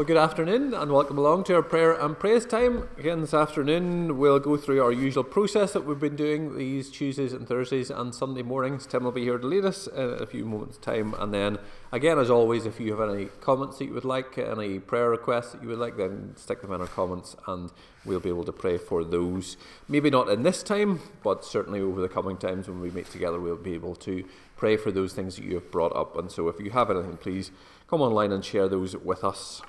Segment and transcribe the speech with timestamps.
[0.00, 2.88] Well, good afternoon and welcome along to our prayer and praise time.
[2.96, 7.34] Again, this afternoon we'll go through our usual process that we've been doing these Tuesdays
[7.34, 8.86] and Thursdays and Sunday mornings.
[8.86, 11.14] Tim will be here to lead us in a few moments' time.
[11.18, 11.58] And then,
[11.92, 15.52] again, as always, if you have any comments that you would like, any prayer requests
[15.52, 17.70] that you would like, then stick them in our comments and
[18.06, 19.58] we'll be able to pray for those.
[19.86, 23.38] Maybe not in this time, but certainly over the coming times when we meet together,
[23.38, 24.24] we'll be able to
[24.56, 26.16] pray for those things that you have brought up.
[26.16, 27.50] And so if you have anything, please
[27.86, 29.60] come online and share those with us.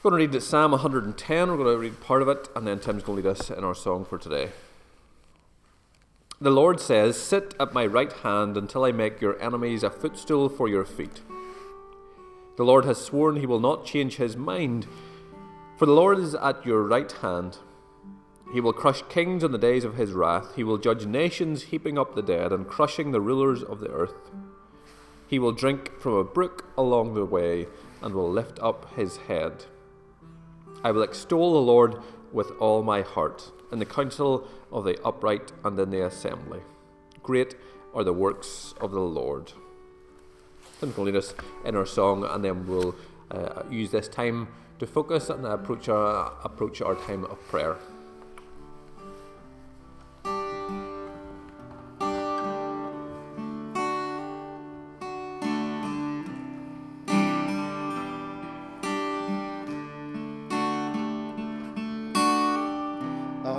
[0.00, 1.50] We're going to read Psalm 110.
[1.50, 3.64] We're going to read part of it, and then Tim's going to lead us in
[3.64, 4.50] our song for today.
[6.40, 10.48] The Lord says, Sit at my right hand until I make your enemies a footstool
[10.48, 11.22] for your feet.
[12.56, 14.86] The Lord has sworn he will not change his mind,
[15.76, 17.58] for the Lord is at your right hand.
[18.52, 20.54] He will crush kings in the days of his wrath.
[20.54, 24.30] He will judge nations, heaping up the dead and crushing the rulers of the earth.
[25.26, 27.66] He will drink from a brook along the way
[28.00, 29.64] and will lift up his head.
[30.84, 31.96] I will extol the Lord
[32.32, 36.60] with all my heart, in the council of the upright and in the assembly.
[37.22, 37.56] Great
[37.94, 39.52] are the works of the Lord.
[40.80, 42.94] Tim will lead us in our song, and then we'll
[43.30, 44.48] uh, use this time
[44.78, 47.76] to focus and approach our, approach our time of prayer.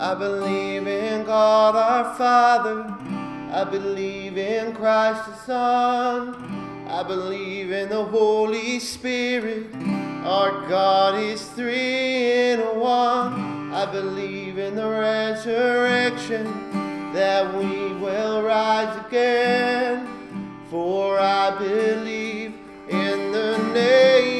[0.00, 2.84] I believe in God our Father.
[3.52, 6.86] I believe in Christ the Son.
[6.88, 9.66] I believe in the Holy Spirit.
[10.24, 13.74] Our God is three in one.
[13.74, 16.44] I believe in the resurrection
[17.12, 20.08] that we will rise again.
[20.70, 22.54] For I believe
[22.88, 24.39] in the name.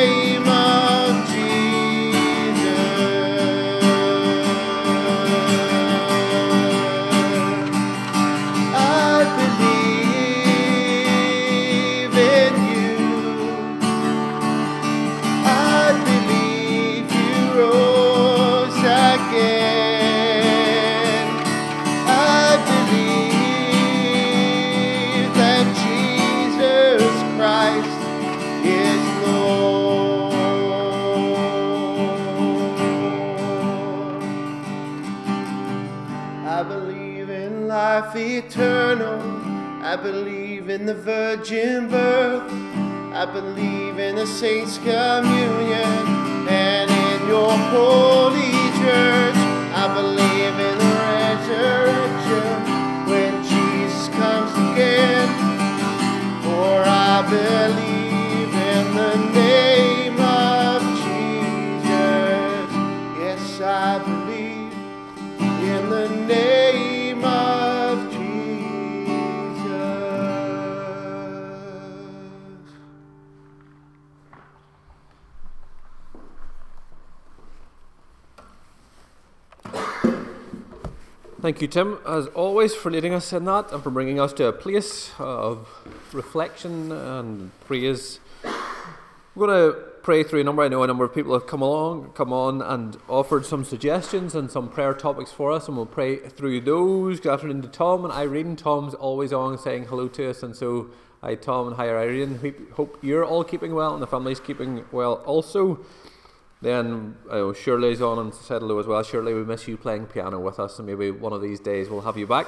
[39.91, 42.49] I believe in the virgin birth.
[43.13, 49.35] I believe in the saints' communion and in your holy church.
[49.75, 52.53] I believe in the resurrection
[53.11, 55.27] when Jesus comes again.
[56.41, 59.50] For I believe in the name.
[81.41, 84.45] Thank you, Tim, as always, for leading us in that and for bringing us to
[84.45, 85.67] a place of
[86.13, 88.19] reflection and praise.
[89.33, 90.61] We're going to pray through a number.
[90.61, 94.35] I know a number of people have come along, come on, and offered some suggestions
[94.35, 97.19] and some prayer topics for us, and we'll pray through those.
[97.19, 98.55] Good afternoon to Tom and Irene.
[98.55, 100.91] Tom's always on saying hello to us, and so
[101.21, 102.69] hi Tom and hi Irene.
[102.73, 105.79] Hope you're all keeping well and the family's keeping well also.
[106.61, 109.01] Then uh, Shirley's on and said hello as well.
[109.01, 112.01] Shirley, we miss you playing piano with us, and maybe one of these days we'll
[112.01, 112.45] have you back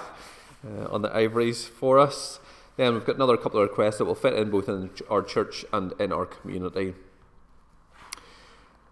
[0.65, 2.39] uh, on the ivories for us.
[2.77, 5.65] Then we've got another couple of requests that will fit in both in our church
[5.73, 6.93] and in our community.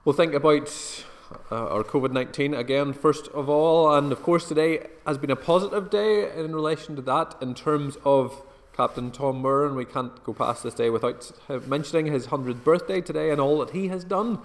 [0.04, 1.06] We'll think about
[1.52, 3.94] uh, our COVID 19 again, first of all.
[3.94, 7.98] And of course, today has been a positive day in relation to that in terms
[8.04, 8.42] of
[8.76, 12.64] Captain Tom Moore, and we can't go past this day without uh, mentioning his 100th
[12.64, 14.38] birthday today and all that he has done.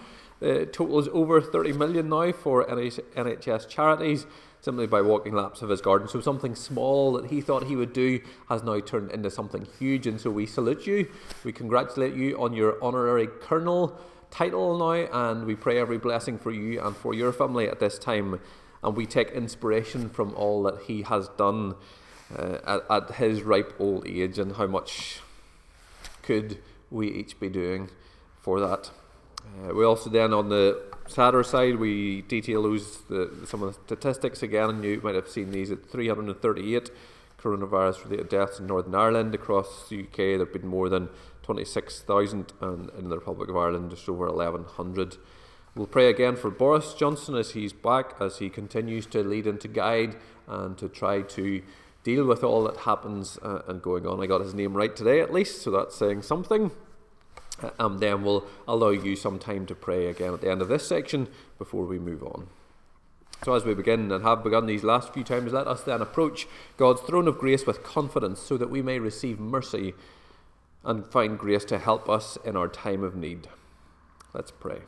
[0.43, 4.27] Uh, the total is over 30 million now for NHS charities
[4.61, 6.09] simply by walking laps of his garden.
[6.09, 10.07] So something small that he thought he would do has now turned into something huge.
[10.09, 11.09] And so we salute you.
[11.45, 13.97] We congratulate you on your honorary colonel
[14.31, 17.97] title now, and we pray every blessing for you and for your family at this
[17.99, 18.41] time.
[18.83, 21.77] And we take inspiration from all that he has done
[22.35, 25.21] uh, at, at his ripe old age and how much
[26.23, 26.59] could
[26.91, 27.91] we each be doing
[28.41, 28.91] for that.
[29.45, 33.81] Uh, we also then on the sadder side, we detail those the, some of the
[33.87, 36.91] statistics again, and you might have seen these at 338
[37.41, 39.35] coronavirus related deaths in Northern Ireland.
[39.35, 41.09] Across the UK, there have been more than
[41.43, 45.17] 26,000, and in the Republic of Ireland, just over 1,100.
[45.77, 49.61] We'll pray again for Boris Johnson as he's back, as he continues to lead and
[49.61, 50.17] to guide
[50.49, 51.63] and to try to
[52.07, 54.23] deal with all that happens uh, and going on.
[54.23, 56.71] I got his name right today at least, so that's saying something.
[57.61, 60.69] Uh, and then we'll allow you some time to pray again at the end of
[60.69, 61.27] this section
[61.59, 62.47] before we move on.
[63.45, 66.47] So, as we begin and have begun these last few times, let us then approach
[66.77, 69.93] God's throne of grace with confidence so that we may receive mercy
[70.85, 73.49] and find grace to help us in our time of need.
[74.33, 74.79] Let's pray.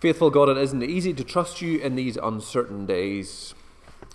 [0.00, 3.54] Faithful God, it isn't easy to trust you in these uncertain days.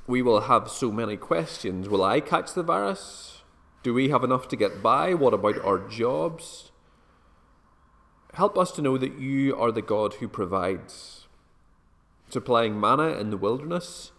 [0.08, 1.90] We will have so many questions.
[1.90, 3.42] Will I catch the virus?
[3.84, 5.14] Do we have enough to get by?
[5.14, 6.72] What about our jobs?
[8.34, 11.28] Help us to know that you are the God who provides,
[12.30, 14.12] supplying manna in the wilderness,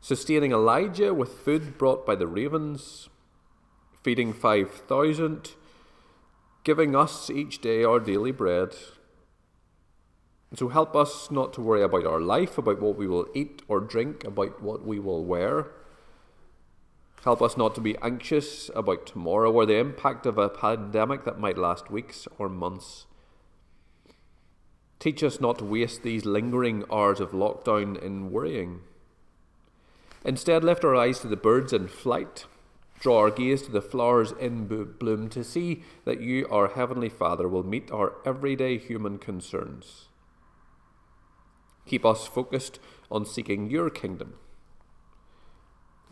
[0.00, 3.08] sustaining Elijah with food brought by the ravens,
[4.02, 5.54] feeding 5,000,
[6.62, 8.74] giving us each day our daily bread.
[10.56, 13.80] So help us not to worry about our life, about what we will eat or
[13.80, 15.66] drink, about what we will wear.
[17.24, 21.40] Help us not to be anxious about tomorrow or the impact of a pandemic that
[21.40, 23.06] might last weeks or months.
[25.00, 28.80] Teach us not to waste these lingering hours of lockdown in worrying.
[30.24, 32.46] Instead, lift our eyes to the birds in flight,
[33.00, 37.48] draw our gaze to the flowers in bloom to see that you, our Heavenly Father,
[37.48, 40.08] will meet our everyday human concerns.
[41.86, 42.78] Keep us focused
[43.10, 44.34] on seeking your kingdom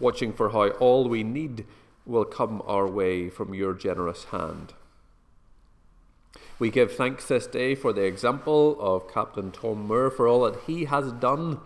[0.03, 1.65] watching for how all we need
[2.05, 4.75] will come our way from your generous hand.
[6.59, 10.63] We give thanks this day for the example of Captain Tom Moore, for all that
[10.67, 11.61] he has done,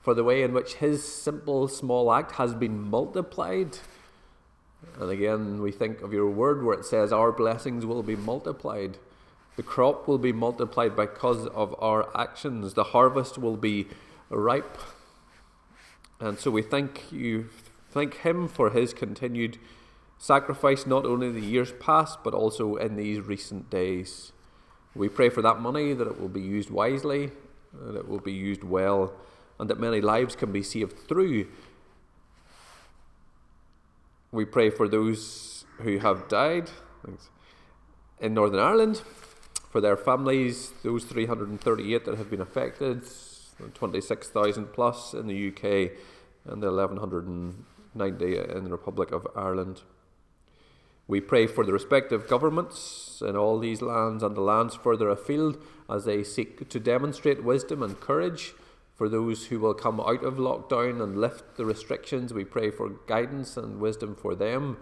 [0.00, 3.78] for the way in which his simple small act has been multiplied.
[5.00, 8.98] And again, we think of your word where it says, Our blessings will be multiplied.
[9.56, 12.74] The crop will be multiplied because of our actions.
[12.74, 13.88] The harvest will be
[14.30, 14.78] ripe.
[16.20, 17.48] And so we thank you
[17.92, 19.58] Thank Him for His continued
[20.16, 24.32] sacrifice, not only in the years past, but also in these recent days.
[24.94, 27.32] We pray for that money, that it will be used wisely,
[27.74, 29.12] that it will be used well,
[29.60, 31.48] and that many lives can be saved through.
[34.30, 36.70] We pray for those who have died
[38.20, 39.02] in Northern Ireland,
[39.72, 43.04] for their families, those 338 that have been affected,
[43.72, 45.92] 26,000 plus in the UK,
[46.44, 47.54] and the 1100
[47.94, 49.82] 90 in the Republic of Ireland.
[51.06, 55.62] We pray for the respective governments in all these lands and the lands further afield
[55.90, 58.54] as they seek to demonstrate wisdom and courage
[58.94, 62.32] for those who will come out of lockdown and lift the restrictions.
[62.32, 64.78] We pray for guidance and wisdom for them.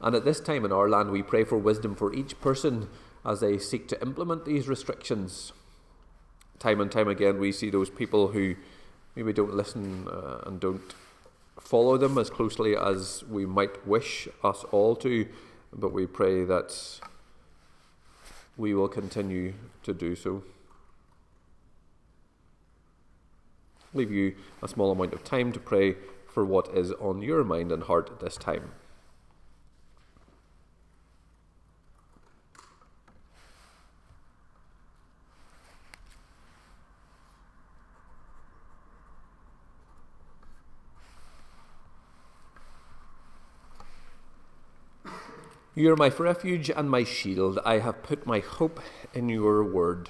[0.00, 2.88] And at this time in our land, we pray for wisdom for each person
[3.24, 5.52] as they seek to implement these restrictions.
[6.58, 8.54] Time and time again, we see those people who
[9.16, 10.94] maybe don't listen uh, and don't
[11.58, 15.26] follow them as closely as we might wish us all to,
[15.72, 17.00] but we pray that
[18.56, 20.42] we will continue to do so.
[23.92, 27.70] Leave you a small amount of time to pray for what is on your mind
[27.70, 28.72] and heart at this time.
[45.76, 47.58] You are my refuge and my shield.
[47.64, 48.78] I have put my hope
[49.12, 50.08] in your word.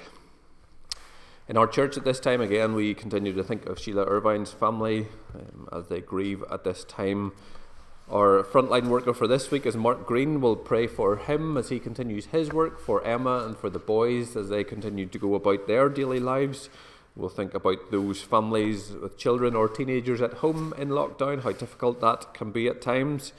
[1.48, 5.08] In our church at this time, again, we continue to think of Sheila Irvine's family
[5.34, 7.32] um, as they grieve at this time.
[8.10, 10.42] Our frontline worker for this week is Mark Green.
[10.42, 14.36] We'll pray for him as he continues his work, for Emma and for the boys
[14.36, 16.68] as they continue to go about their daily lives.
[17.16, 22.02] We'll think about those families with children or teenagers at home in lockdown, how difficult
[22.02, 23.32] that can be at times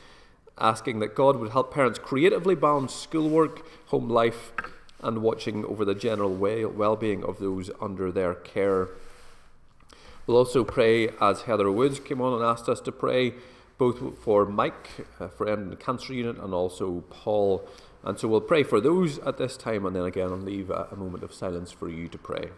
[0.57, 4.53] asking that God would help parents creatively balance schoolwork, home life,
[5.01, 8.89] and watching over the general well being of those under their care.
[10.25, 13.33] We'll also pray as Heather Woods came on and asked us to pray
[13.77, 17.67] both for Mike, a friend in the cancer unit, and also Paul.
[18.03, 20.87] And so we'll pray for those at this time, and then again, I'll leave a,
[20.91, 22.49] a moment of silence for you to pray.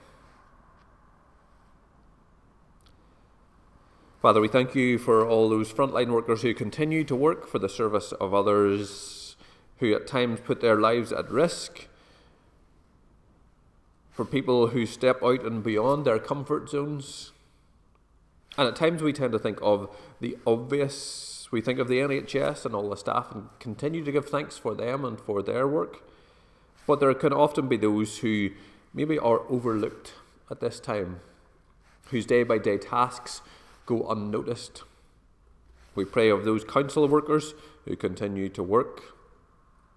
[4.28, 7.70] Father, we thank you for all those frontline workers who continue to work for the
[7.70, 9.38] service of others,
[9.78, 11.88] who at times put their lives at risk,
[14.12, 17.32] for people who step out and beyond their comfort zones.
[18.58, 21.48] And at times we tend to think of the obvious.
[21.50, 24.76] We think of the NHS and all the staff and continue to give thanks for
[24.76, 26.04] them and for their work.
[26.86, 28.50] But there can often be those who
[28.94, 30.16] maybe are overlooked
[30.52, 31.22] at this time,
[32.10, 33.42] whose day by day tasks
[33.88, 34.84] go unnoticed.
[35.96, 39.02] We pray of those council workers who continue to work.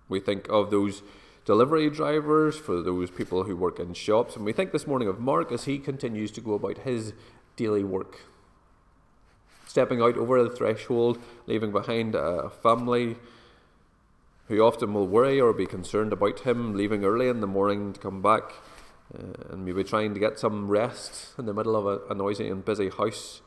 [0.08, 1.02] We think of those
[1.44, 4.36] delivery drivers, for those people who work in shops.
[4.36, 7.12] And we think this morning of Mark as he continues to go about his
[7.56, 8.20] daily work.
[9.66, 13.16] Stepping out over the threshold, leaving behind a family
[14.48, 18.00] who often will worry or be concerned about him, leaving early in the morning to
[18.00, 18.52] come back
[19.14, 22.48] uh, and maybe trying to get some rest in the middle of a, a noisy
[22.48, 23.42] and busy house.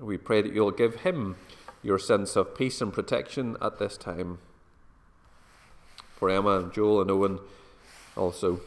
[0.00, 1.36] We pray that you'll give him
[1.82, 4.38] your sense of peace and protection at this time.
[6.16, 7.38] For Emma and Joel and Owen
[8.16, 8.60] also.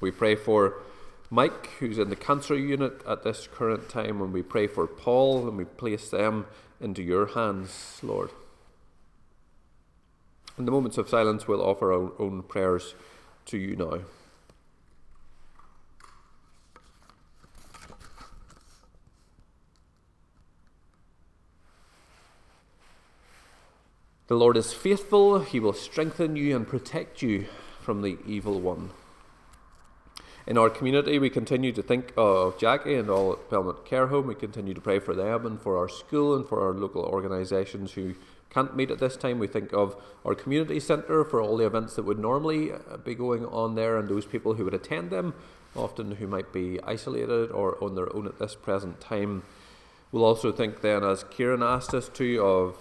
[0.00, 0.78] We pray for
[1.30, 5.46] Mike, who's in the cancer unit at this current time, and we pray for Paul,
[5.46, 6.46] and we place them
[6.80, 8.30] into your hands, Lord.
[10.58, 12.94] In the moments of silence, we'll offer our own prayers
[13.46, 14.00] to you now.
[24.30, 27.46] The Lord is faithful, he will strengthen you and protect you
[27.80, 28.90] from the evil one.
[30.46, 34.28] In our community, we continue to think of Jackie and all at Belmont Care Home.
[34.28, 37.94] We continue to pray for them and for our school and for our local organisations
[37.94, 38.14] who
[38.50, 39.40] can't meet at this time.
[39.40, 43.16] We think of our community centre for all the events that would normally uh, be
[43.16, 45.34] going on there and those people who would attend them,
[45.74, 49.42] often who might be isolated or on their own at this present time.
[50.12, 52.76] We'll also think then, as Kieran asked us to, of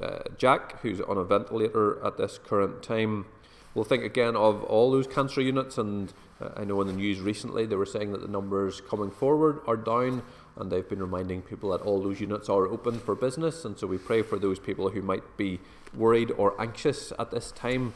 [0.00, 3.26] uh, Jack, who's on a ventilator at this current time.
[3.74, 7.20] We'll think again of all those cancer units, and uh, I know in the news
[7.20, 10.22] recently they were saying that the numbers coming forward are down,
[10.56, 13.86] and they've been reminding people that all those units are open for business, and so
[13.86, 15.60] we pray for those people who might be
[15.94, 17.92] worried or anxious at this time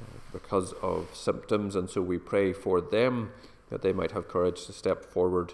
[0.00, 3.32] uh, because of symptoms, and so we pray for them
[3.68, 5.52] that they might have courage to step forward.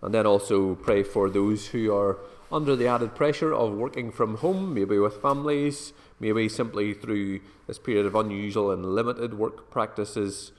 [0.00, 2.18] And then also pray for those who are
[2.50, 7.78] under the added pressure of working from home, maybe with families, maybe simply through this
[7.78, 10.52] period of unusual and limited work practices,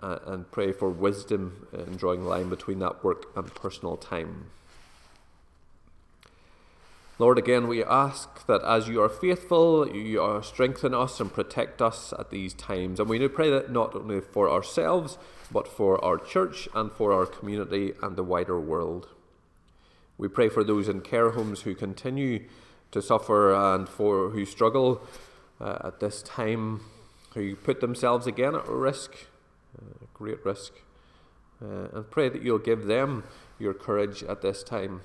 [0.00, 4.46] uh, and pray for wisdom in drawing the line between that work and personal time.
[7.18, 11.82] Lord, again, we ask that as you are faithful, you are strengthen us and protect
[11.82, 12.98] us at these times.
[12.98, 15.18] And we do pray that not only for ourselves,
[15.52, 19.08] but for our church and for our community and the wider world.
[20.22, 22.44] We pray for those in care homes who continue
[22.92, 25.02] to suffer and for who struggle
[25.60, 26.82] uh, at this time,
[27.34, 29.16] who put themselves again at risk,
[29.76, 30.74] uh, great risk,
[31.60, 33.24] uh, and pray that you'll give them
[33.58, 35.00] your courage at this time.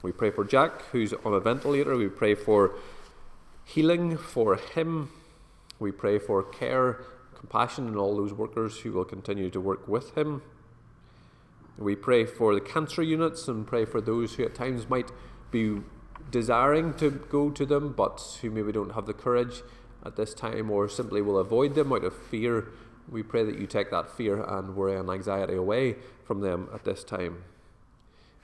[0.00, 1.94] We pray for Jack, who's on a ventilator.
[1.94, 2.74] We pray for
[3.66, 5.10] healing for him.
[5.80, 10.16] We pray for care, compassion, and all those workers who will continue to work with
[10.16, 10.40] him.
[11.78, 15.10] We pray for the cancer units and pray for those who at times might
[15.50, 15.80] be
[16.30, 19.62] desiring to go to them but who maybe don't have the courage
[20.04, 22.68] at this time or simply will avoid them out of fear.
[23.08, 26.84] We pray that you take that fear and worry and anxiety away from them at
[26.84, 27.44] this time.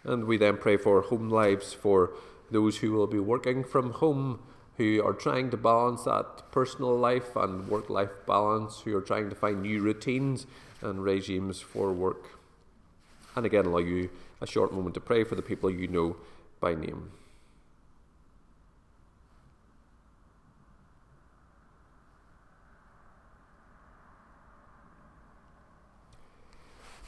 [0.05, 2.13] And we then pray for home lives for
[2.51, 4.41] those who will be working from home,
[4.77, 9.29] who are trying to balance that personal life and work life balance, who are trying
[9.29, 10.47] to find new routines
[10.81, 12.38] and regimes for work
[13.39, 16.17] and again allow you a short moment to pray for the people you know
[16.61, 17.11] by name.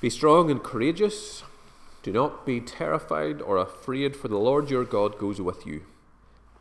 [0.00, 1.42] Be strong and courageous.
[2.02, 5.82] Do not be terrified or afraid, for the Lord your God goes with you.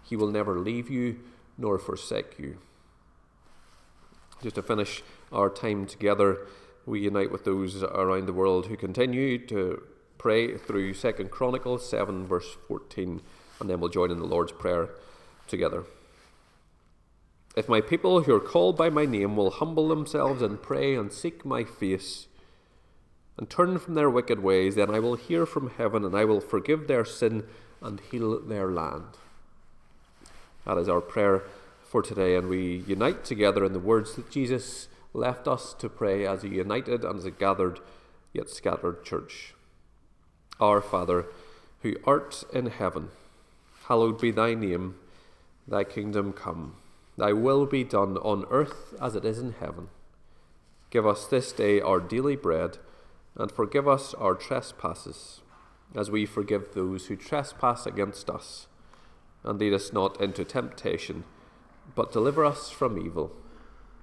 [0.04, 1.20] He will never leave you
[1.58, 2.58] nor forsake you.
[4.42, 6.40] Just to finish our time together,
[6.86, 9.84] we unite with those around the world who continue to
[10.18, 13.22] pray through Second Chronicles 7, verse 14,
[13.60, 14.90] and then we'll join in the Lord's Prayer
[15.48, 15.84] together.
[17.56, 21.12] If my people who are called by my name will humble themselves and pray and
[21.12, 22.28] seek my face,
[23.40, 26.42] and turn from their wicked ways, then I will hear from heaven and I will
[26.42, 27.46] forgive their sin
[27.82, 29.06] and heal their land.
[30.66, 31.44] That is our prayer
[31.82, 36.26] for today, and we unite together in the words that Jesus left us to pray
[36.26, 37.80] as a united and as a gathered
[38.34, 39.54] yet scattered church.
[40.60, 41.26] Our Father,
[41.82, 43.10] who art in heaven,
[43.88, 44.96] hallowed be thy name,
[45.68, 46.76] thy kingdom come,
[47.18, 49.88] thy will be done on earth as it is in heaven.
[50.90, 52.78] Give us this day our daily bread
[53.36, 55.42] and forgive us our trespasses,
[55.96, 58.68] as we forgive those who trespass against us.
[59.44, 61.24] And lead us not into temptation,
[61.96, 63.32] but deliver us from evil.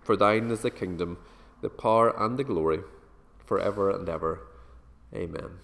[0.07, 1.19] For thine is the kingdom,
[1.63, 2.79] the power, and the glory,
[3.45, 4.39] for ever and ever.
[5.13, 5.59] Amen.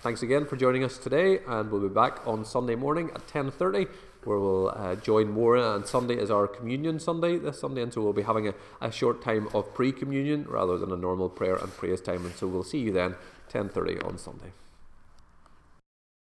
[0.00, 3.86] Thanks again for joining us today, and we'll be back on Sunday morning at 10.30
[4.24, 5.56] where we'll uh, join more.
[5.56, 8.90] And Sunday is our communion Sunday this Sunday, and so we'll be having a, a
[8.90, 12.26] short time of pre-communion rather than a normal prayer and praise time.
[12.26, 13.14] And so we'll see you then,
[13.52, 14.50] 10:30 on Sunday.